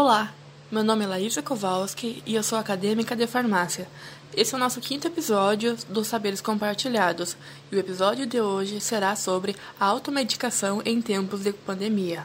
Olá, 0.00 0.32
meu 0.70 0.84
nome 0.84 1.04
é 1.04 1.08
Laísa 1.08 1.42
Kowalski 1.42 2.22
e 2.24 2.36
eu 2.36 2.42
sou 2.44 2.56
acadêmica 2.56 3.16
de 3.16 3.26
farmácia. 3.26 3.88
Esse 4.32 4.54
é 4.54 4.56
o 4.56 4.60
nosso 4.60 4.80
quinto 4.80 5.08
episódio 5.08 5.76
dos 5.88 6.06
Saberes 6.06 6.40
Compartilhados 6.40 7.36
e 7.72 7.74
o 7.74 7.80
episódio 7.80 8.24
de 8.24 8.40
hoje 8.40 8.80
será 8.80 9.16
sobre 9.16 9.56
a 9.78 9.86
automedicação 9.86 10.80
em 10.84 11.02
tempos 11.02 11.40
de 11.40 11.52
pandemia. 11.52 12.24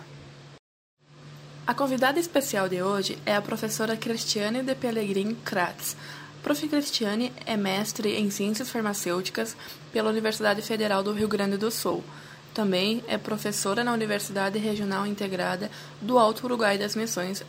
A 1.66 1.74
convidada 1.74 2.20
especial 2.20 2.70
de 2.70 2.80
hoje 2.80 3.18
é 3.26 3.36
a 3.36 3.42
professora 3.42 3.98
Cristiane 3.98 4.62
de 4.62 4.76
Pellegrin 4.76 5.34
Kratz. 5.44 5.98
Prof. 6.44 6.68
Cristiane 6.68 7.34
é 7.44 7.58
mestre 7.58 8.16
em 8.20 8.30
Ciências 8.30 8.70
Farmacêuticas 8.70 9.58
pela 9.92 10.12
Universidade 10.12 10.62
Federal 10.62 11.02
do 11.02 11.12
Rio 11.12 11.28
Grande 11.28 11.58
do 11.58 11.72
Sul. 11.72 12.04
Também 12.54 13.04
é 13.08 13.18
professora 13.18 13.84
na 13.84 13.92
Universidade 13.92 14.60
Regional 14.60 15.08
Integrada 15.08 15.72
do 16.00 16.20
Alto 16.20 16.46
Uruguai 16.46 16.78
das 16.78 16.96
Missões. 16.96 17.44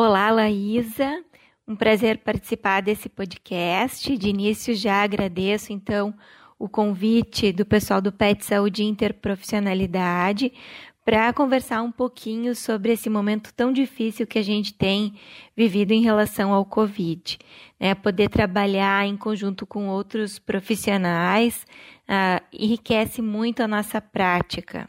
Olá, 0.00 0.30
Laísa. 0.30 1.24
Um 1.66 1.74
prazer 1.74 2.18
participar 2.18 2.80
desse 2.80 3.08
podcast. 3.08 4.16
De 4.16 4.28
início, 4.28 4.72
já 4.72 5.02
agradeço, 5.02 5.72
então, 5.72 6.14
o 6.56 6.68
convite 6.68 7.50
do 7.50 7.66
pessoal 7.66 8.00
do 8.00 8.12
PET 8.12 8.44
Saúde 8.44 8.84
Interprofissionalidade 8.84 10.52
para 11.04 11.32
conversar 11.32 11.82
um 11.82 11.90
pouquinho 11.90 12.54
sobre 12.54 12.92
esse 12.92 13.10
momento 13.10 13.52
tão 13.52 13.72
difícil 13.72 14.24
que 14.24 14.38
a 14.38 14.42
gente 14.42 14.72
tem 14.72 15.14
vivido 15.56 15.90
em 15.90 16.00
relação 16.00 16.54
ao 16.54 16.64
Covid. 16.64 17.36
Né? 17.80 17.92
Poder 17.96 18.28
trabalhar 18.28 19.04
em 19.04 19.16
conjunto 19.16 19.66
com 19.66 19.88
outros 19.88 20.38
profissionais 20.38 21.66
uh, 22.08 22.40
enriquece 22.52 23.20
muito 23.20 23.64
a 23.64 23.66
nossa 23.66 24.00
prática. 24.00 24.88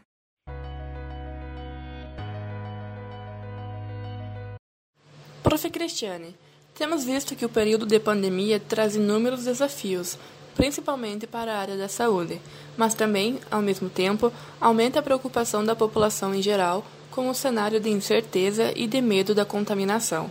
Prof. 5.50 5.68
Cristiane, 5.68 6.32
temos 6.76 7.02
visto 7.02 7.34
que 7.34 7.44
o 7.44 7.48
período 7.48 7.84
de 7.84 7.98
pandemia 7.98 8.60
traz 8.60 8.94
inúmeros 8.94 9.46
desafios, 9.46 10.16
principalmente 10.54 11.26
para 11.26 11.52
a 11.52 11.58
área 11.58 11.76
da 11.76 11.88
saúde, 11.88 12.40
mas 12.76 12.94
também, 12.94 13.40
ao 13.50 13.60
mesmo 13.60 13.90
tempo, 13.90 14.32
aumenta 14.60 15.00
a 15.00 15.02
preocupação 15.02 15.64
da 15.64 15.74
população 15.74 16.32
em 16.32 16.40
geral 16.40 16.86
com 17.10 17.28
o 17.28 17.34
cenário 17.34 17.80
de 17.80 17.90
incerteza 17.90 18.72
e 18.76 18.86
de 18.86 19.00
medo 19.02 19.34
da 19.34 19.44
contaminação. 19.44 20.30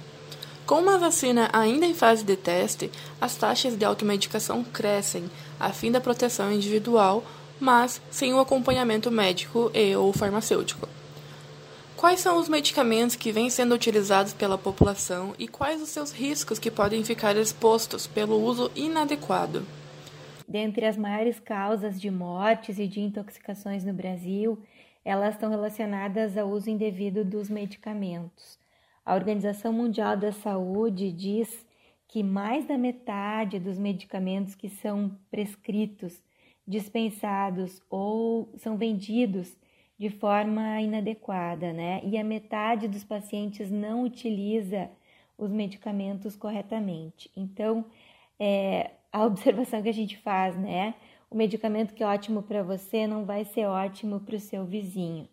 Com 0.66 0.76
uma 0.76 0.98
vacina 0.98 1.50
ainda 1.52 1.86
em 1.86 1.94
fase 1.94 2.24
de 2.24 2.38
teste, 2.38 2.90
as 3.20 3.36
taxas 3.36 3.76
de 3.76 3.84
automedicação 3.84 4.64
crescem, 4.64 5.30
a 5.60 5.74
fim 5.74 5.92
da 5.92 6.00
proteção 6.00 6.50
individual, 6.50 7.26
mas 7.60 8.02
sem 8.10 8.34
o 8.34 8.40
acompanhamento 8.40 9.12
médico 9.12 9.70
e 9.74 9.94
ou 9.98 10.14
farmacêutico. 10.14 10.88
Quais 12.00 12.22
são 12.22 12.40
os 12.40 12.48
medicamentos 12.48 13.18
que 13.18 13.30
vêm 13.30 13.50
sendo 13.50 13.76
utilizados 13.76 14.32
pela 14.32 14.58
população 14.58 15.36
e 15.38 15.50
quais 15.50 15.82
os 15.82 15.90
seus 15.90 16.14
riscos 16.14 16.58
que 16.58 16.72
podem 16.72 17.04
ficar 17.04 17.36
expostos 17.36 18.08
pelo 18.08 18.42
uso 18.42 18.72
inadequado? 18.74 19.66
Dentre 20.48 20.86
as 20.86 20.96
maiores 20.96 21.42
causas 21.42 22.00
de 22.00 22.10
mortes 22.10 22.80
e 22.80 22.88
de 22.88 23.02
intoxicações 23.02 23.84
no 23.84 23.94
Brasil, 23.94 24.58
elas 25.04 25.34
estão 25.34 25.50
relacionadas 25.50 26.38
ao 26.38 26.50
uso 26.50 26.70
indevido 26.70 27.26
dos 27.26 27.50
medicamentos. 27.50 28.58
A 29.06 29.14
Organização 29.14 29.74
Mundial 29.74 30.16
da 30.16 30.32
Saúde 30.32 31.12
diz 31.12 31.68
que 32.08 32.24
mais 32.24 32.66
da 32.66 32.78
metade 32.78 33.60
dos 33.60 33.78
medicamentos 33.78 34.56
que 34.56 34.70
são 34.70 35.18
prescritos, 35.30 36.24
dispensados 36.66 37.82
ou 37.90 38.54
são 38.56 38.78
vendidos 38.78 39.54
de 40.00 40.10
forma 40.10 40.82
inadequada, 40.82 41.74
né? 41.74 42.00
E 42.06 42.18
a 42.18 42.24
metade 42.24 42.88
dos 42.88 43.04
pacientes 43.04 43.70
não 43.70 44.04
utiliza 44.04 44.90
os 45.38 45.52
medicamentos 45.52 46.38
corretamente. 46.38 47.30
Então, 47.36 47.86
é, 48.40 48.92
a 49.12 49.26
observação 49.28 49.84
que 49.84 49.90
a 49.90 49.94
gente 49.94 50.18
faz, 50.18 50.58
né? 50.58 50.96
O 51.30 51.36
medicamento 51.36 51.94
que 51.94 52.02
é 52.02 52.08
ótimo 52.08 52.42
para 52.42 52.64
você 52.64 53.06
não 53.06 53.26
vai 53.26 53.44
ser 53.44 53.66
ótimo 53.66 54.22
para 54.22 54.38
o 54.38 54.40
seu 54.40 54.66
vizinho. 54.66 55.28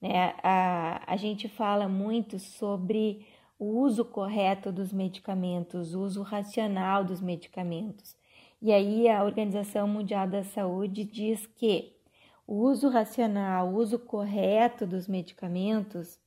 Né? 0.00 0.34
A, 0.42 1.02
a 1.06 1.16
gente 1.16 1.48
fala 1.48 1.88
muito 1.88 2.38
sobre 2.38 3.26
o 3.58 3.80
uso 3.80 4.04
correto 4.04 4.70
dos 4.70 4.92
medicamentos, 4.92 5.94
o 5.94 6.02
uso 6.02 6.22
racional 6.22 7.02
dos 7.02 7.20
medicamentos. 7.20 8.16
E 8.60 8.72
aí 8.72 9.08
a 9.08 9.24
Organização 9.24 9.88
Mundial 9.88 10.28
da 10.28 10.44
Saúde 10.44 11.04
diz 11.04 11.46
que 11.46 11.93
o 12.46 12.54
uso 12.54 12.88
racional, 12.88 13.68
o 13.68 13.76
uso 13.76 13.98
correto 13.98 14.86
dos 14.86 15.08
medicamentos 15.08 16.18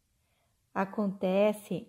acontece 0.73 1.87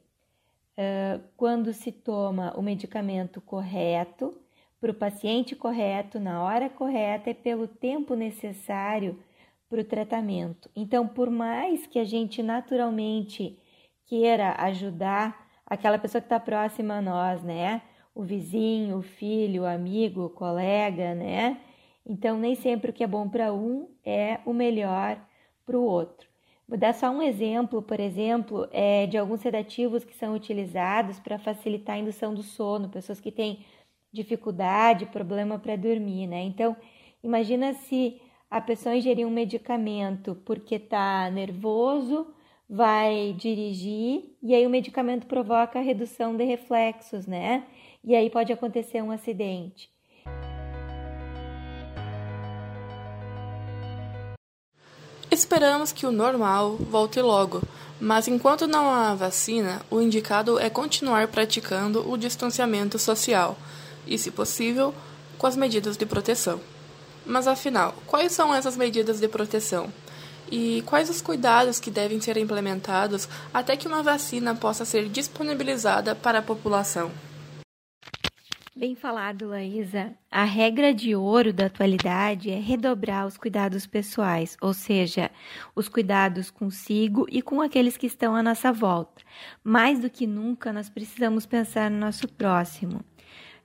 uh, 0.76 1.22
quando 1.36 1.72
se 1.72 1.92
toma 1.92 2.54
o 2.56 2.62
medicamento 2.62 3.40
correto 3.40 4.34
para 4.80 4.92
o 4.92 4.94
paciente 4.94 5.56
correto, 5.56 6.20
na 6.20 6.42
hora 6.42 6.70
correta 6.70 7.30
e 7.30 7.34
pelo 7.34 7.66
tempo 7.66 8.14
necessário 8.14 9.18
para 9.68 9.80
o 9.80 9.84
tratamento. 9.84 10.70
Então, 10.74 11.06
por 11.06 11.30
mais 11.30 11.86
que 11.86 11.98
a 11.98 12.04
gente 12.04 12.42
naturalmente 12.42 13.58
queira 14.06 14.54
ajudar 14.62 15.48
aquela 15.66 15.98
pessoa 15.98 16.22
que 16.22 16.26
está 16.26 16.40
próxima 16.40 16.98
a 16.98 17.02
nós, 17.02 17.42
né? 17.42 17.82
O 18.14 18.22
vizinho, 18.22 18.98
o 18.98 19.02
filho, 19.02 19.62
o 19.62 19.66
amigo, 19.66 20.24
o 20.24 20.30
colega, 20.30 21.14
né? 21.14 21.60
Então, 22.08 22.38
nem 22.38 22.54
sempre 22.54 22.90
o 22.90 22.94
que 22.94 23.04
é 23.04 23.06
bom 23.06 23.28
para 23.28 23.52
um 23.52 23.88
é 24.04 24.40
o 24.46 24.52
melhor 24.54 25.20
para 25.66 25.78
o 25.78 25.82
outro. 25.82 26.26
Vou 26.66 26.78
dar 26.78 26.94
só 26.94 27.10
um 27.10 27.22
exemplo, 27.22 27.82
por 27.82 28.00
exemplo, 28.00 28.66
é, 28.72 29.06
de 29.06 29.18
alguns 29.18 29.40
sedativos 29.40 30.04
que 30.04 30.14
são 30.14 30.34
utilizados 30.34 31.18
para 31.20 31.38
facilitar 31.38 31.96
a 31.96 31.98
indução 31.98 32.34
do 32.34 32.42
sono, 32.42 32.88
pessoas 32.88 33.20
que 33.20 33.30
têm 33.30 33.64
dificuldade, 34.12 35.06
problema 35.06 35.58
para 35.58 35.76
dormir, 35.76 36.26
né? 36.26 36.42
Então, 36.42 36.76
imagina 37.22 37.74
se 37.74 38.20
a 38.50 38.60
pessoa 38.60 38.96
ingerir 38.96 39.26
um 39.26 39.30
medicamento 39.30 40.34
porque 40.46 40.76
está 40.76 41.30
nervoso, 41.30 42.34
vai 42.68 43.34
dirigir 43.34 44.36
e 44.42 44.54
aí 44.54 44.66
o 44.66 44.70
medicamento 44.70 45.26
provoca 45.26 45.80
redução 45.80 46.36
de 46.36 46.44
reflexos, 46.44 47.26
né? 47.26 47.66
E 48.04 48.14
aí 48.14 48.30
pode 48.30 48.52
acontecer 48.52 49.02
um 49.02 49.10
acidente. 49.10 49.90
Esperamos 55.38 55.92
que 55.92 56.04
o 56.04 56.10
normal 56.10 56.74
volte 56.74 57.20
logo, 57.20 57.62
mas 58.00 58.26
enquanto 58.26 58.66
não 58.66 58.90
há 58.90 59.14
vacina, 59.14 59.80
o 59.88 60.00
indicado 60.00 60.58
é 60.58 60.68
continuar 60.68 61.28
praticando 61.28 62.10
o 62.10 62.18
distanciamento 62.18 62.98
social 62.98 63.56
e, 64.04 64.18
se 64.18 64.32
possível, 64.32 64.92
com 65.38 65.46
as 65.46 65.54
medidas 65.54 65.96
de 65.96 66.04
proteção. 66.04 66.60
Mas 67.24 67.46
afinal, 67.46 67.94
quais 68.04 68.32
são 68.32 68.52
essas 68.52 68.76
medidas 68.76 69.20
de 69.20 69.28
proteção? 69.28 69.92
E 70.50 70.82
quais 70.84 71.08
os 71.08 71.22
cuidados 71.22 71.78
que 71.78 71.88
devem 71.88 72.20
ser 72.20 72.36
implementados 72.36 73.28
até 73.54 73.76
que 73.76 73.86
uma 73.86 74.02
vacina 74.02 74.56
possa 74.56 74.84
ser 74.84 75.08
disponibilizada 75.08 76.16
para 76.16 76.40
a 76.40 76.42
população? 76.42 77.12
Bem 78.78 78.94
falado, 78.94 79.48
Laísa. 79.48 80.14
A 80.30 80.44
regra 80.44 80.94
de 80.94 81.12
ouro 81.16 81.52
da 81.52 81.66
atualidade 81.66 82.48
é 82.48 82.60
redobrar 82.60 83.26
os 83.26 83.36
cuidados 83.36 83.88
pessoais, 83.88 84.56
ou 84.60 84.72
seja, 84.72 85.32
os 85.74 85.88
cuidados 85.88 86.48
consigo 86.48 87.26
e 87.28 87.42
com 87.42 87.60
aqueles 87.60 87.96
que 87.96 88.06
estão 88.06 88.36
à 88.36 88.42
nossa 88.42 88.72
volta. 88.72 89.24
Mais 89.64 89.98
do 89.98 90.08
que 90.08 90.28
nunca, 90.28 90.72
nós 90.72 90.88
precisamos 90.88 91.44
pensar 91.44 91.90
no 91.90 91.98
nosso 91.98 92.28
próximo 92.28 93.04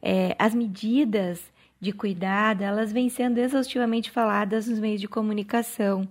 é, 0.02 0.36
as 0.40 0.56
medidas 0.56 1.54
de 1.80 1.94
cuidado, 1.94 2.64
elas 2.64 2.92
vêm 2.92 3.08
sendo 3.08 3.38
exaustivamente 3.38 4.10
faladas 4.10 4.68
nos 4.68 4.80
meios 4.80 5.00
de 5.00 5.08
comunicação. 5.08 6.10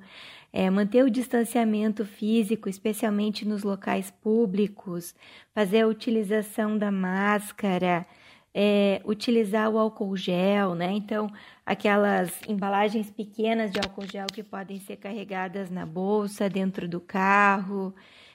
É, 0.52 0.70
manter 0.70 1.02
o 1.02 1.10
distanciamento 1.10 2.04
físico, 2.04 2.68
especialmente 2.68 3.44
nos 3.44 3.64
locais 3.64 4.10
públicos, 4.10 5.12
fazer 5.52 5.80
a 5.80 5.88
utilização 5.88 6.78
da 6.78 6.92
máscara, 6.92 8.06
é, 8.54 9.00
utilizar 9.04 9.70
o 9.70 9.78
álcool 9.78 10.16
gel, 10.16 10.74
né? 10.74 10.92
Então, 10.92 11.30
aquelas 11.64 12.40
embalagens 12.48 13.10
pequenas 13.10 13.70
de 13.70 13.78
álcool 13.78 14.06
gel 14.06 14.26
que 14.32 14.42
podem 14.42 14.78
ser 14.80 14.96
carregadas 14.96 15.70
na 15.70 15.86
bolsa, 15.86 16.48
dentro 16.48 16.88
do 16.88 17.00
carro. 17.00 17.94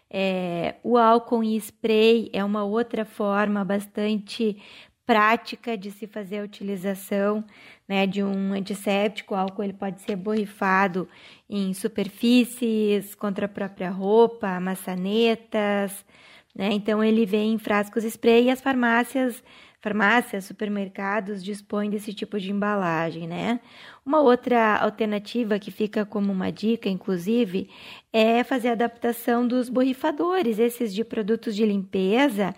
É, 0.10 0.76
o 0.84 0.98
álcool 0.98 1.44
em 1.44 1.56
spray 1.58 2.30
é 2.34 2.44
uma 2.44 2.64
outra 2.64 3.06
forma 3.06 3.64
bastante 3.64 4.58
prática 5.06 5.78
de 5.78 5.90
se 5.92 6.06
fazer 6.06 6.40
a 6.40 6.44
utilização 6.44 7.46
né, 7.88 8.06
de 8.06 8.22
um 8.22 8.52
antisséptico, 8.52 9.34
o 9.34 9.38
álcool 9.38 9.64
ele 9.64 9.74
pode 9.74 10.02
ser 10.02 10.18
borrifado 10.18 11.08
em 11.50 11.74
superfícies, 11.74 13.16
contra 13.16 13.46
a 13.46 13.50
própria 13.50 13.90
roupa, 13.90 14.60
maçanetas, 14.60 16.06
né? 16.54 16.72
Então 16.74 17.02
ele 17.02 17.26
vem 17.26 17.54
em 17.54 17.58
frascos 17.58 18.04
spray 18.04 18.46
e 18.46 18.50
as 18.50 18.60
farmácias 18.60 19.42
farmácias, 19.80 20.46
supermercados 20.46 21.44
dispõem 21.44 21.90
desse 21.90 22.14
tipo 22.14 22.40
de 22.40 22.52
embalagem, 22.52 23.28
né? 23.28 23.60
Uma 24.06 24.22
outra 24.22 24.78
alternativa 24.78 25.60
que 25.60 25.72
fica 25.72 26.06
como 26.06 26.32
uma 26.32 26.52
dica, 26.52 26.90
inclusive, 26.90 27.70
é 28.12 28.44
fazer 28.44 28.70
a 28.70 28.74
adaptação 28.74 29.48
dos 29.48 29.70
borrifadores, 29.70 30.60
esses 30.60 30.94
de 30.94 31.04
produtos 31.04 31.56
de 31.56 31.66
limpeza, 31.66 32.56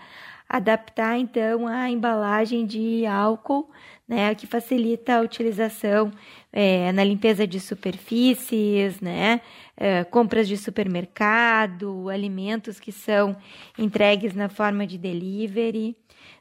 adaptar 0.48 1.18
então 1.20 1.68
a 1.68 1.90
embalagem 1.90 2.66
de 2.66 3.06
álcool, 3.06 3.70
né, 4.08 4.34
que 4.34 4.48
facilita 4.48 5.18
a 5.18 5.22
utilização 5.22 6.12
é, 6.52 6.92
na 6.92 7.04
limpeza 7.04 7.46
de 7.46 7.60
superfícies, 7.60 9.00
né, 9.00 9.40
é, 9.78 10.04
compras 10.04 10.48
de 10.48 10.58
supermercado, 10.58 12.10
alimentos 12.10 12.80
que 12.80 12.92
são 12.92 13.38
entregues 13.78 14.34
na 14.34 14.50
forma 14.50 14.88
de 14.88 14.98
delivery. 14.98 15.96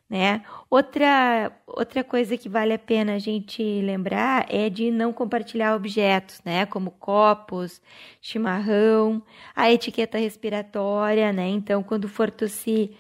Né? 0.09 0.43
Outra, 0.71 1.53
outra 1.67 2.03
coisa 2.03 2.39
que 2.39 2.49
vale 2.49 2.73
a 2.73 2.79
pena 2.79 3.17
a 3.17 3.19
gente 3.19 3.63
lembrar 3.83 4.47
é 4.49 4.71
de 4.71 4.91
não 4.91 5.13
compartilhar 5.13 5.77
objetos, 5.77 6.41
né? 6.43 6.65
Como 6.65 6.93
copos, 6.93 7.83
chimarrão, 8.19 9.23
a 9.55 9.71
etiqueta 9.71 10.17
respiratória, 10.17 11.31
né? 11.31 11.49
Então, 11.49 11.83
quando 11.83 12.09
for 12.09 12.31
tossir, 12.31 12.93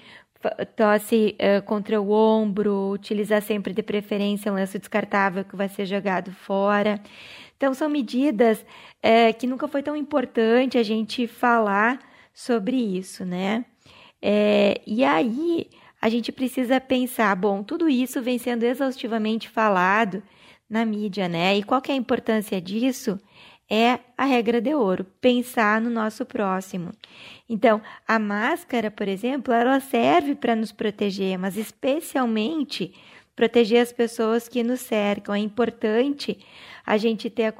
tosse 0.76 1.34
uh, 1.40 1.62
contra 1.62 1.98
o 1.98 2.10
ombro, 2.10 2.90
utilizar 2.90 3.40
sempre 3.40 3.72
de 3.72 3.82
preferência 3.82 4.52
um 4.52 4.56
lenço 4.56 4.78
descartável 4.78 5.44
que 5.44 5.56
vai 5.56 5.68
ser 5.68 5.86
jogado 5.86 6.30
fora. 6.30 7.00
Então, 7.56 7.72
são 7.72 7.88
medidas 7.88 8.60
uh, 8.60 9.36
que 9.38 9.46
nunca 9.46 9.66
foi 9.66 9.82
tão 9.82 9.96
importante 9.96 10.76
a 10.76 10.82
gente 10.82 11.26
falar 11.26 11.98
sobre 12.34 12.76
isso, 12.76 13.24
né? 13.24 13.64
É, 14.22 14.80
e 14.86 15.04
aí, 15.04 15.68
a 16.00 16.08
gente 16.08 16.30
precisa 16.30 16.80
pensar, 16.80 17.34
bom, 17.34 17.62
tudo 17.62 17.88
isso 17.88 18.22
vem 18.22 18.38
sendo 18.38 18.64
exaustivamente 18.64 19.48
falado 19.48 20.22
na 20.68 20.84
mídia, 20.84 21.28
né? 21.28 21.56
E 21.56 21.62
qual 21.62 21.80
que 21.80 21.90
é 21.90 21.94
a 21.94 21.98
importância 21.98 22.60
disso? 22.60 23.18
É 23.70 23.98
a 24.16 24.24
regra 24.24 24.60
de 24.60 24.74
ouro, 24.74 25.04
pensar 25.20 25.80
no 25.80 25.90
nosso 25.90 26.24
próximo. 26.24 26.92
Então, 27.48 27.82
a 28.06 28.18
máscara, 28.18 28.90
por 28.90 29.08
exemplo, 29.08 29.52
ela 29.52 29.78
serve 29.80 30.34
para 30.34 30.56
nos 30.56 30.72
proteger, 30.72 31.38
mas 31.38 31.56
especialmente 31.56 32.94
proteger 33.36 33.82
as 33.82 33.92
pessoas 33.92 34.48
que 34.48 34.62
nos 34.62 34.80
cercam. 34.80 35.34
É 35.34 35.38
importante 35.38 36.38
a 36.84 36.96
gente 36.96 37.28
ter 37.28 37.44
a 37.44 37.54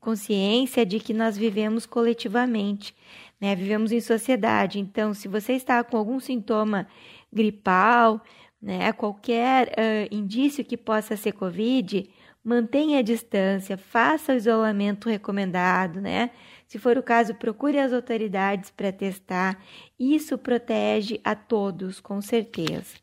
consciência 0.00 0.86
de 0.86 0.98
que 0.98 1.12
nós 1.12 1.36
vivemos 1.36 1.84
coletivamente, 1.84 2.94
né? 3.38 3.54
Vivemos 3.54 3.92
em 3.92 4.00
sociedade. 4.00 4.80
Então, 4.80 5.12
se 5.12 5.28
você 5.28 5.52
está 5.52 5.84
com 5.84 5.96
algum 5.96 6.18
sintoma 6.18 6.88
gripal, 7.32 8.22
né, 8.60 8.92
qualquer 8.92 9.68
uh, 9.68 10.14
indício 10.14 10.64
que 10.64 10.76
possa 10.76 11.16
ser 11.16 11.32
Covid, 11.32 12.08
mantenha 12.44 12.98
a 12.98 13.02
distância, 13.02 13.76
faça 13.76 14.32
o 14.32 14.36
isolamento 14.36 15.08
recomendado, 15.08 16.00
né? 16.00 16.30
Se 16.66 16.78
for 16.78 16.96
o 16.96 17.02
caso, 17.02 17.34
procure 17.34 17.78
as 17.78 17.92
autoridades 17.92 18.70
para 18.70 18.92
testar. 18.92 19.62
Isso 19.98 20.38
protege 20.38 21.20
a 21.24 21.34
todos, 21.34 22.00
com 22.00 22.20
certeza. 22.20 22.96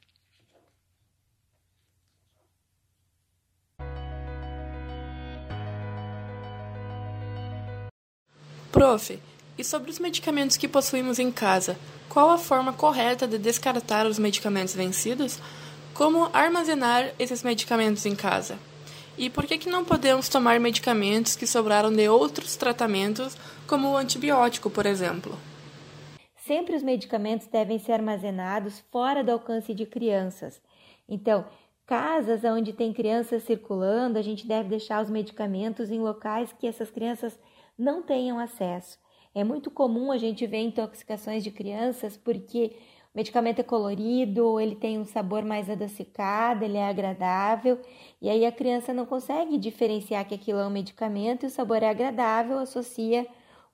Prof, 8.71 9.19
e 9.57 9.63
sobre 9.63 9.89
os 9.89 9.99
medicamentos 9.99 10.55
que 10.55 10.67
possuímos 10.67 11.19
em 11.19 11.31
casa, 11.31 11.77
qual 12.17 12.31
a 12.31 12.37
forma 12.39 12.73
correta 12.73 13.27
de 13.27 13.37
descartar 13.37 14.07
os 14.07 14.17
medicamentos 14.17 14.73
vencidos? 14.73 15.39
Como 15.93 16.31
armazenar 16.33 17.11
esses 17.19 17.43
medicamentos 17.43 18.07
em 18.07 18.15
casa? 18.15 18.57
E 19.15 19.29
por 19.29 19.45
que, 19.45 19.55
que 19.55 19.69
não 19.69 19.85
podemos 19.85 20.27
tomar 20.27 20.59
medicamentos 20.59 21.35
que 21.35 21.45
sobraram 21.45 21.93
de 21.93 22.09
outros 22.09 22.55
tratamentos, 22.55 23.37
como 23.67 23.89
o 23.89 23.95
antibiótico, 23.95 24.67
por 24.67 24.87
exemplo? 24.87 25.37
Sempre 26.37 26.75
os 26.75 26.81
medicamentos 26.81 27.45
devem 27.45 27.77
ser 27.77 27.91
armazenados 27.91 28.83
fora 28.91 29.23
do 29.23 29.31
alcance 29.31 29.71
de 29.75 29.85
crianças. 29.85 30.59
Então, 31.07 31.45
casas 31.85 32.43
onde 32.43 32.73
tem 32.73 32.91
crianças 32.93 33.43
circulando, 33.43 34.17
a 34.17 34.23
gente 34.23 34.47
deve 34.47 34.69
deixar 34.69 35.03
os 35.03 35.09
medicamentos 35.11 35.91
em 35.91 35.99
locais 35.99 36.51
que 36.51 36.65
essas 36.65 36.89
crianças 36.89 37.37
não 37.77 38.01
tenham 38.01 38.39
acesso. 38.39 38.97
É 39.37 39.43
muito 39.43 39.69
comum 39.69 40.11
a 40.11 40.17
gente 40.17 40.47
ver 40.47 40.63
intoxicações 40.63 41.43
de 41.43 41.51
crianças 41.51 42.17
porque 42.17 42.75
o 43.13 43.17
medicamento 43.17 43.59
é 43.59 43.63
colorido, 43.63 44.59
ele 44.59 44.75
tem 44.75 44.97
um 44.97 45.05
sabor 45.05 45.45
mais 45.45 45.69
adocicado, 45.69 46.65
ele 46.65 46.75
é 46.75 46.89
agradável, 46.89 47.79
e 48.19 48.31
aí 48.31 48.47
a 48.47 48.51
criança 48.51 48.95
não 48.95 49.05
consegue 49.05 49.59
diferenciar 49.59 50.27
que 50.27 50.33
aquilo 50.33 50.57
é 50.57 50.65
um 50.65 50.71
medicamento 50.71 51.43
e 51.43 51.45
o 51.45 51.51
sabor 51.51 51.83
é 51.83 51.89
agradável, 51.89 52.57
associa 52.57 53.27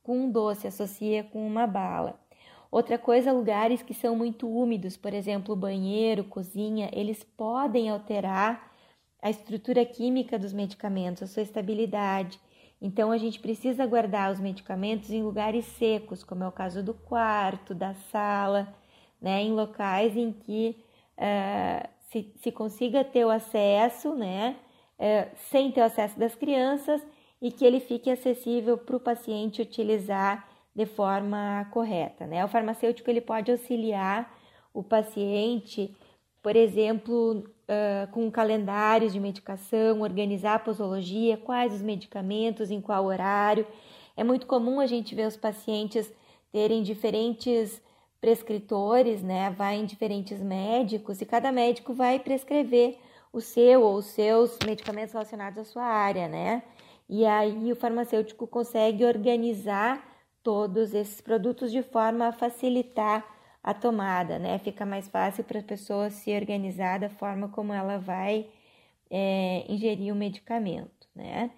com 0.03 0.25
um 0.25 0.29
doce, 0.29 0.67
associa 0.67 1.23
com 1.23 1.47
uma 1.47 1.65
bala. 1.65 2.19
Outra 2.69 2.97
coisa, 2.97 3.31
lugares 3.31 3.81
que 3.81 3.93
são 3.93 4.17
muito 4.17 4.49
úmidos, 4.49 4.97
por 4.97 5.13
exemplo, 5.13 5.55
banheiro, 5.55 6.25
cozinha, 6.25 6.89
eles 6.91 7.23
podem 7.23 7.89
alterar 7.89 8.69
a 9.21 9.29
estrutura 9.29 9.85
química 9.85 10.37
dos 10.37 10.51
medicamentos, 10.51 11.23
a 11.23 11.27
sua 11.27 11.43
estabilidade. 11.43 12.37
Então, 12.85 13.11
a 13.11 13.17
gente 13.17 13.39
precisa 13.39 13.85
guardar 13.85 14.29
os 14.29 14.41
medicamentos 14.41 15.09
em 15.09 15.23
lugares 15.23 15.63
secos, 15.65 16.21
como 16.21 16.43
é 16.43 16.47
o 16.49 16.51
caso 16.51 16.83
do 16.83 16.93
quarto, 16.93 17.73
da 17.73 17.93
sala, 18.11 18.75
né, 19.21 19.41
em 19.41 19.53
locais 19.53 20.17
em 20.17 20.33
que 20.33 20.75
uh, 21.17 21.89
se, 22.09 22.29
se, 22.35 22.51
consiga 22.51 23.01
ter 23.05 23.23
o 23.23 23.29
acesso, 23.29 24.13
né, 24.13 24.57
uh, 24.99 25.31
sem 25.49 25.71
ter 25.71 25.79
o 25.79 25.85
acesso 25.85 26.19
das 26.19 26.35
crianças 26.35 27.01
e 27.41 27.53
que 27.53 27.63
ele 27.63 27.79
fique 27.79 28.11
acessível 28.11 28.77
para 28.77 28.97
o 28.97 28.99
paciente 28.99 29.61
utilizar 29.61 30.45
de 30.75 30.85
forma 30.85 31.65
correta. 31.71 32.27
Né? 32.27 32.43
O 32.43 32.49
farmacêutico 32.49 33.09
ele 33.09 33.21
pode 33.21 33.49
auxiliar 33.49 34.29
o 34.73 34.83
paciente, 34.83 35.95
por 36.43 36.57
exemplo, 36.57 37.37
uh, 37.39 38.11
com 38.11 38.29
calendários 38.29 39.13
de 39.13 39.19
medicação, 39.19 40.01
organizar 40.01 40.55
a 40.55 40.59
posologia, 40.59 41.37
quais 41.37 41.73
os 41.73 41.81
medicamentos, 41.81 42.69
em 42.69 42.81
qual 42.81 43.05
horário. 43.05 43.65
É 44.15 44.23
muito 44.25 44.45
comum 44.45 44.81
a 44.81 44.85
gente 44.85 45.15
ver 45.15 45.25
os 45.25 45.37
pacientes 45.37 46.11
terem 46.51 46.83
diferentes 46.83 47.81
prescritores, 48.19 49.23
né? 49.23 49.51
Vai 49.51 49.77
em 49.77 49.85
diferentes 49.85 50.41
médicos 50.41 51.21
e 51.21 51.25
cada 51.25 51.51
médico 51.51 51.93
vai 51.93 52.19
prescrever 52.19 52.97
o 53.31 53.39
seu 53.39 53.81
ou 53.81 53.95
os 53.95 54.05
seus 54.05 54.59
medicamentos 54.65 55.13
relacionados 55.13 55.59
à 55.59 55.63
sua 55.63 55.83
área, 55.83 56.27
né? 56.27 56.61
E 57.09 57.25
aí 57.25 57.71
o 57.71 57.75
farmacêutico 57.75 58.45
consegue 58.45 59.05
organizar 59.05 60.05
todos 60.43 60.93
esses 60.93 61.21
produtos 61.21 61.71
de 61.71 61.81
forma 61.81 62.27
a 62.27 62.31
facilitar 62.33 63.25
a 63.63 63.73
tomada, 63.73 64.37
né? 64.37 64.59
Fica 64.59 64.85
mais 64.85 65.07
fácil 65.07 65.43
para 65.43 65.59
a 65.59 65.63
pessoa 65.63 66.09
se 66.09 66.35
organizar 66.35 66.99
da 66.99 67.09
forma 67.09 67.47
como 67.47 67.73
ela 67.73 67.97
vai 67.97 68.47
é, 69.09 69.65
ingerir 69.69 70.13
o 70.13 70.17
medicamento, 70.17 71.07
né? 71.15 71.49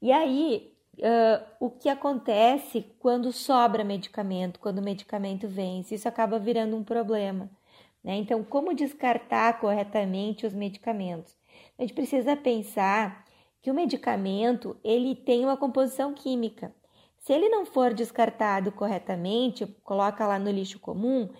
E 0.00 0.10
aí, 0.10 0.72
uh, 0.98 1.44
o 1.60 1.70
que 1.70 1.88
acontece 1.88 2.84
quando 2.98 3.32
sobra 3.32 3.84
medicamento, 3.84 4.58
quando 4.58 4.78
o 4.78 4.82
medicamento 4.82 5.46
vence? 5.46 5.94
Isso 5.94 6.08
acaba 6.08 6.38
virando 6.38 6.76
um 6.76 6.82
problema, 6.82 7.48
né? 8.02 8.16
Então, 8.16 8.42
como 8.42 8.74
descartar 8.74 9.60
corretamente 9.60 10.44
os 10.44 10.52
medicamentos? 10.52 11.36
A 11.78 11.82
gente 11.82 11.94
precisa 11.94 12.36
pensar 12.36 13.24
que 13.62 13.70
o 13.70 13.74
medicamento 13.74 14.76
ele 14.82 15.14
tem 15.14 15.44
uma 15.44 15.56
composição 15.56 16.12
química. 16.12 16.74
Se 17.18 17.32
ele 17.32 17.48
não 17.48 17.64
for 17.64 17.94
descartado 17.94 18.72
corretamente, 18.72 19.64
coloca 19.84 20.26
lá 20.26 20.40
no 20.40 20.50
lixo 20.50 20.80
comum, 20.80 21.30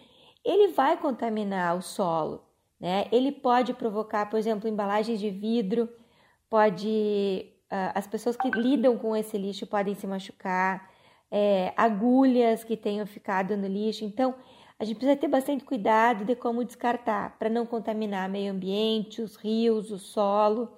ele 0.44 0.68
vai 0.68 0.96
contaminar 0.96 1.76
o 1.76 1.82
solo, 1.82 2.42
né? 2.80 3.06
Ele 3.12 3.32
pode 3.32 3.74
provocar, 3.74 4.28
por 4.28 4.38
exemplo, 4.38 4.68
embalagens 4.68 5.20
de 5.20 5.30
vidro, 5.30 5.88
pode 6.50 7.52
uh, 7.70 7.92
as 7.94 8.06
pessoas 8.06 8.36
que 8.36 8.50
lidam 8.50 8.98
com 8.98 9.16
esse 9.16 9.38
lixo 9.38 9.66
podem 9.66 9.94
se 9.94 10.06
machucar, 10.06 10.90
é, 11.30 11.72
agulhas 11.76 12.62
que 12.62 12.76
tenham 12.76 13.06
ficado 13.06 13.56
no 13.56 13.66
lixo. 13.66 14.04
Então, 14.04 14.34
a 14.78 14.84
gente 14.84 14.96
precisa 14.96 15.18
ter 15.18 15.28
bastante 15.28 15.64
cuidado 15.64 16.24
de 16.24 16.36
como 16.36 16.64
descartar 16.64 17.38
para 17.38 17.48
não 17.48 17.64
contaminar 17.64 18.28
o 18.28 18.32
meio 18.32 18.52
ambiente, 18.52 19.22
os 19.22 19.36
rios, 19.36 19.90
o 19.90 19.98
solo. 19.98 20.76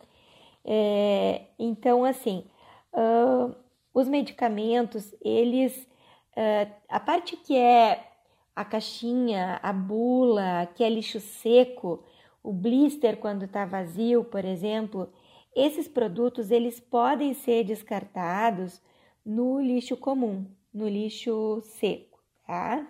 É, 0.65 1.47
então, 1.59 2.05
assim, 2.05 2.45
uh, 2.93 3.55
os 3.93 4.07
medicamentos, 4.07 5.15
eles, 5.21 5.89
uh, 6.37 6.73
a 6.89 7.01
parte 7.01 7.37
que 7.37 7.57
é 7.57 8.14
a 8.55 8.65
caixinha, 8.65 9.59
a 9.63 9.73
bula, 9.73 10.69
que 10.75 10.85
é 10.85 10.89
lixo 10.89 11.21
seco, 11.21 12.05
o 12.43 12.53
blister 12.53 13.17
quando 13.17 13.45
está 13.45 13.65
vazio, 13.65 14.23
por 14.23 14.45
exemplo, 14.45 15.13
esses 15.55 15.89
produtos 15.89 16.51
eles 16.51 16.79
podem 16.79 17.35
ser 17.35 17.65
descartados 17.65 18.81
no 19.25 19.61
lixo 19.61 19.97
comum, 19.97 20.47
no 20.73 20.89
lixo 20.89 21.61
seco, 21.63 22.19
tá? 22.47 22.87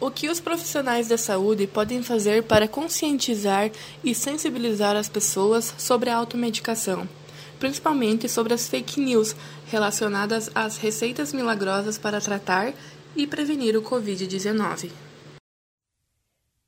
O 0.00 0.10
que 0.10 0.28
os 0.28 0.40
profissionais 0.40 1.06
da 1.06 1.16
saúde 1.16 1.68
podem 1.68 2.02
fazer 2.02 2.42
para 2.42 2.66
conscientizar 2.66 3.70
e 4.02 4.12
sensibilizar 4.16 4.96
as 4.96 5.08
pessoas 5.08 5.74
sobre 5.78 6.10
a 6.10 6.16
automedicação, 6.16 7.06
principalmente 7.62 8.28
sobre 8.28 8.52
as 8.52 8.68
fake 8.68 9.00
news 9.00 9.36
relacionadas 9.68 10.50
às 10.52 10.78
receitas 10.78 11.32
milagrosas 11.32 11.96
para 11.96 12.20
tratar 12.20 12.74
e 13.14 13.24
prevenir 13.24 13.76
o 13.76 13.82
Covid-19? 13.82 14.90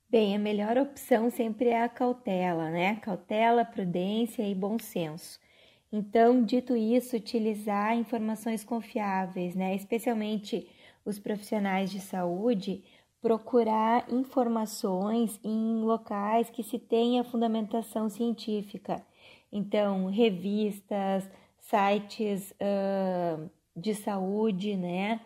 Bem, 0.09 0.33
a 0.33 0.39
melhor 0.39 0.77
opção 0.77 1.29
sempre 1.29 1.67
é 1.67 1.83
a 1.83 1.89
cautela, 1.89 2.69
né? 2.69 2.95
Cautela, 3.01 3.65
prudência 3.65 4.47
e 4.47 4.55
bom 4.55 4.79
senso. 4.79 5.37
Então, 5.91 6.41
dito 6.41 6.77
isso, 6.77 7.17
utilizar 7.17 7.93
informações 7.97 8.63
confiáveis, 8.63 9.53
né? 9.53 9.75
Especialmente 9.75 10.65
os 11.03 11.19
profissionais 11.19 11.91
de 11.91 11.99
saúde, 11.99 12.85
procurar 13.21 14.05
informações 14.09 15.41
em 15.43 15.83
locais 15.83 16.49
que 16.49 16.63
se 16.63 16.79
tenha 16.79 17.25
fundamentação 17.25 18.07
científica. 18.07 19.05
Então, 19.55 20.07
revistas, 20.07 21.31
sites 21.61 22.53
uh, 22.59 23.49
de 23.73 23.95
saúde, 23.95 24.75
né, 24.75 25.21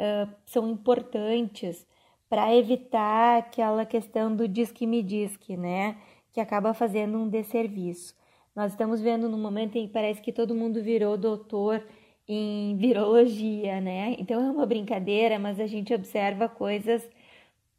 uh, 0.00 0.34
são 0.46 0.70
importantes 0.70 1.86
para 2.26 2.56
evitar 2.56 3.40
aquela 3.40 3.84
questão 3.84 4.34
do 4.34 4.48
diz 4.48 4.72
que 4.72 4.86
me 4.86 5.02
diz 5.02 5.36
que, 5.36 5.54
né, 5.54 5.98
que 6.32 6.40
acaba 6.40 6.72
fazendo 6.72 7.18
um 7.18 7.28
desserviço. 7.28 8.16
Nós 8.56 8.72
estamos 8.72 9.02
vendo 9.02 9.28
no 9.28 9.36
momento 9.36 9.76
em 9.76 9.86
que 9.86 9.92
parece 9.92 10.22
que 10.22 10.32
todo 10.32 10.54
mundo 10.54 10.82
virou 10.82 11.18
doutor 11.18 11.86
em 12.26 12.78
virologia, 12.78 13.82
né? 13.82 14.16
Então 14.18 14.40
é 14.40 14.50
uma 14.50 14.64
brincadeira, 14.64 15.38
mas 15.38 15.60
a 15.60 15.66
gente 15.66 15.92
observa 15.92 16.48
coisas 16.48 17.06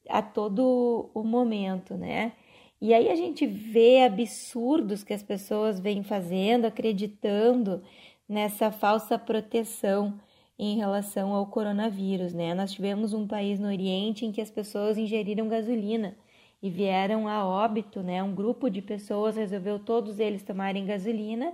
a 0.07 0.21
todo 0.21 1.09
o 1.15 1.23
momento, 1.23 1.95
né? 1.95 2.33
E 2.85 2.93
aí 2.93 3.09
a 3.09 3.15
gente 3.15 3.47
vê 3.47 4.03
absurdos 4.03 5.03
que 5.03 5.11
as 5.11 5.23
pessoas 5.23 5.79
vêm 5.79 6.03
fazendo, 6.03 6.65
acreditando 6.65 7.81
nessa 8.29 8.71
falsa 8.71 9.17
proteção 9.17 10.19
em 10.57 10.77
relação 10.77 11.33
ao 11.33 11.47
coronavírus, 11.47 12.31
né? 12.31 12.53
Nós 12.53 12.71
tivemos 12.71 13.11
um 13.11 13.25
país 13.25 13.59
no 13.59 13.69
Oriente 13.69 14.23
em 14.23 14.31
que 14.31 14.39
as 14.39 14.51
pessoas 14.51 14.99
ingeriram 14.99 15.47
gasolina 15.47 16.15
e 16.61 16.69
vieram 16.69 17.27
a 17.27 17.43
óbito, 17.43 18.03
né? 18.03 18.21
Um 18.21 18.35
grupo 18.35 18.69
de 18.69 18.83
pessoas 18.83 19.35
resolveu 19.35 19.79
todos 19.79 20.19
eles 20.19 20.43
tomarem 20.43 20.85
gasolina 20.85 21.51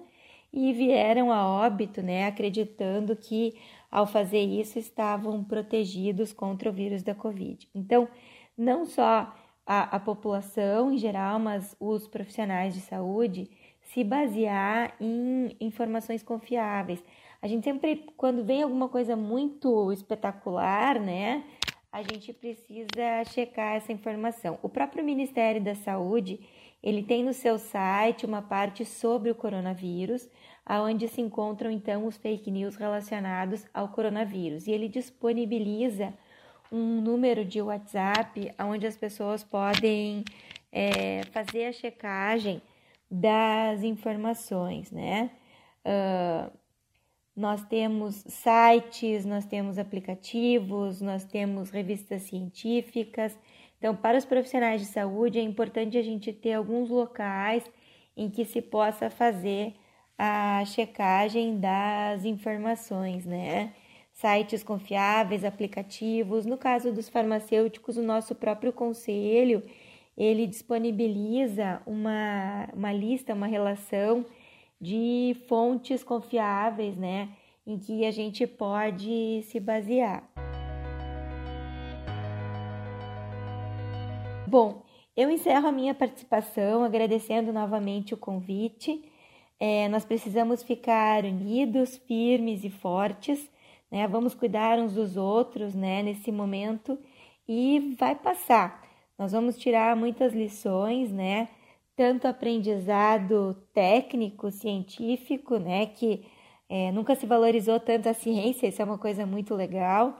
e 0.51 0.73
vieram 0.73 1.31
a 1.31 1.47
óbito, 1.47 2.01
né? 2.01 2.25
Acreditando 2.25 3.15
que 3.15 3.55
ao 3.89 4.05
fazer 4.05 4.43
isso 4.43 4.77
estavam 4.77 5.41
protegidos 5.45 6.33
contra 6.33 6.69
o 6.69 6.73
vírus 6.73 7.01
da 7.03 7.15
Covid. 7.15 7.69
Então, 7.73 8.09
não 8.57 8.85
só 8.85 9.33
a, 9.65 9.95
a 9.95 9.99
população 9.99 10.91
em 10.91 10.97
geral, 10.97 11.39
mas 11.39 11.75
os 11.79 12.07
profissionais 12.07 12.73
de 12.73 12.81
saúde 12.81 13.49
se 13.81 14.03
basear 14.03 14.95
em 14.99 15.55
informações 15.59 16.23
confiáveis. 16.23 17.03
A 17.41 17.47
gente 17.47 17.63
sempre, 17.63 18.05
quando 18.15 18.43
vem 18.43 18.61
alguma 18.61 18.87
coisa 18.87 19.15
muito 19.15 19.91
espetacular, 19.91 20.99
né, 20.99 21.43
a 21.91 22.01
gente 22.03 22.31
precisa 22.31 23.23
checar 23.25 23.75
essa 23.75 23.91
informação. 23.91 24.57
O 24.61 24.69
próprio 24.69 25.03
Ministério 25.03 25.61
da 25.61 25.75
Saúde, 25.75 26.39
ele 26.81 27.03
tem 27.03 27.23
no 27.23 27.33
seu 27.33 27.57
site 27.57 28.25
uma 28.25 28.41
parte 28.41 28.85
sobre 28.85 29.29
o 29.29 29.35
coronavírus, 29.35 30.29
aonde 30.65 31.07
se 31.07 31.19
encontram 31.19 31.69
então 31.69 32.05
os 32.05 32.15
fake 32.15 32.49
news 32.49 32.75
relacionados 32.75 33.65
ao 33.73 33.89
coronavírus, 33.89 34.67
e 34.67 34.71
ele 34.71 34.87
disponibiliza 34.87 36.13
um 36.71 37.01
número 37.01 37.43
de 37.43 37.61
WhatsApp 37.61 38.53
onde 38.59 38.87
as 38.87 38.95
pessoas 38.95 39.43
podem 39.43 40.23
é, 40.71 41.23
fazer 41.31 41.65
a 41.65 41.73
checagem 41.73 42.61
das 43.09 43.83
informações, 43.83 44.89
né? 44.89 45.31
Uh, 45.85 46.49
nós 47.35 47.63
temos 47.65 48.23
sites, 48.27 49.25
nós 49.25 49.45
temos 49.45 49.77
aplicativos, 49.77 51.01
nós 51.01 51.25
temos 51.25 51.69
revistas 51.69 52.23
científicas. 52.23 53.37
Então, 53.77 53.95
para 53.95 54.17
os 54.17 54.25
profissionais 54.25 54.79
de 54.79 54.87
saúde, 54.87 55.39
é 55.39 55.41
importante 55.41 55.97
a 55.97 56.01
gente 56.01 56.31
ter 56.31 56.53
alguns 56.53 56.89
locais 56.89 57.69
em 58.15 58.29
que 58.29 58.45
se 58.45 58.61
possa 58.61 59.09
fazer 59.09 59.73
a 60.17 60.63
checagem 60.65 61.59
das 61.59 62.23
informações, 62.23 63.25
né? 63.25 63.73
Sites 64.21 64.63
confiáveis, 64.63 65.43
aplicativos. 65.43 66.45
No 66.45 66.57
caso 66.57 66.93
dos 66.93 67.09
farmacêuticos, 67.09 67.97
o 67.97 68.03
nosso 68.03 68.35
próprio 68.35 68.71
conselho, 68.71 69.63
ele 70.15 70.45
disponibiliza 70.45 71.81
uma, 71.87 72.69
uma 72.73 72.93
lista, 72.93 73.33
uma 73.33 73.47
relação 73.47 74.23
de 74.79 75.35
fontes 75.47 76.03
confiáveis, 76.03 76.95
né, 76.95 77.29
em 77.65 77.79
que 77.79 78.05
a 78.05 78.11
gente 78.11 78.45
pode 78.45 79.41
se 79.43 79.59
basear. 79.59 80.23
Bom, 84.47 84.83
eu 85.17 85.31
encerro 85.31 85.67
a 85.67 85.71
minha 85.71 85.95
participação 85.95 86.83
agradecendo 86.83 87.51
novamente 87.51 88.13
o 88.13 88.17
convite. 88.17 89.03
É, 89.59 89.87
nós 89.87 90.03
precisamos 90.05 90.61
ficar 90.61 91.23
unidos, 91.25 91.97
firmes 92.07 92.63
e 92.63 92.69
fortes 92.69 93.49
né? 93.91 94.07
Vamos 94.07 94.33
cuidar 94.33 94.79
uns 94.79 94.93
dos 94.93 95.17
outros, 95.17 95.75
né, 95.75 96.01
nesse 96.01 96.31
momento 96.31 96.97
e 97.47 97.95
vai 97.99 98.15
passar. 98.15 98.83
Nós 99.17 99.33
vamos 99.33 99.57
tirar 99.57 99.95
muitas 99.95 100.33
lições, 100.33 101.11
né? 101.11 101.49
Tanto 101.95 102.27
aprendizado 102.27 103.55
técnico, 103.73 104.49
científico, 104.49 105.57
né, 105.57 105.85
que 105.85 106.25
é, 106.69 106.91
nunca 106.91 107.15
se 107.15 107.25
valorizou 107.25 107.79
tanto 107.79 108.07
a 108.07 108.13
ciência, 108.13 108.67
isso 108.67 108.81
é 108.81 108.85
uma 108.85 108.97
coisa 108.97 109.25
muito 109.25 109.53
legal, 109.53 110.19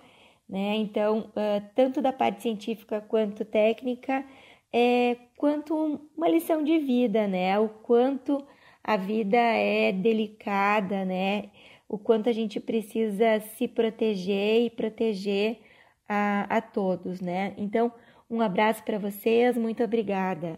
né? 0.50 0.76
Então, 0.76 1.30
uh, 1.30 1.66
tanto 1.74 2.02
da 2.02 2.12
parte 2.12 2.42
científica 2.42 3.00
quanto 3.00 3.46
técnica, 3.46 4.26
é, 4.74 5.16
quanto 5.38 5.74
uma 6.16 6.28
lição 6.28 6.62
de 6.64 6.78
vida, 6.80 7.26
né? 7.26 7.58
O 7.58 7.70
quanto 7.70 8.46
a 8.84 8.98
vida 8.98 9.38
é 9.38 9.94
delicada, 9.94 11.06
né? 11.06 11.50
O 11.92 11.98
quanto 11.98 12.30
a 12.30 12.32
gente 12.32 12.58
precisa 12.58 13.42
se 13.58 13.68
proteger 13.68 14.64
e 14.64 14.70
proteger 14.70 15.60
a, 16.08 16.58
a 16.58 16.62
todos, 16.62 17.20
né? 17.20 17.54
Então, 17.58 17.92
um 18.30 18.40
abraço 18.40 18.82
para 18.84 18.98
vocês, 18.98 19.58
muito 19.58 19.84
obrigada. 19.84 20.58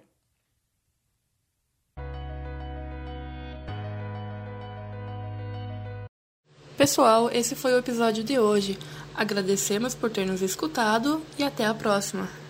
Pessoal, 6.78 7.32
esse 7.32 7.56
foi 7.56 7.74
o 7.74 7.80
episódio 7.80 8.24
de 8.24 8.38
hoje. 8.38 8.78
Agradecemos 9.16 9.96
por 9.96 10.12
ter 10.12 10.28
nos 10.28 10.44
escutado 10.44 11.20
e 11.40 11.44
até 11.44 11.66
a 11.66 11.74
próxima. 11.74 12.43